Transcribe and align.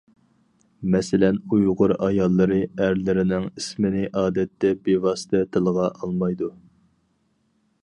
مەسىلەن، 0.93 1.35
ئۇيغۇر 1.57 1.93
ئاياللىرى 2.07 2.57
ئەرلىرىنىڭ 2.85 3.45
ئىسمىنى 3.61 4.03
ئادەتتە 4.23 4.73
بىۋاسىتە 4.89 5.45
تىلغا 5.57 5.89
ئالمايدۇ. 5.93 6.53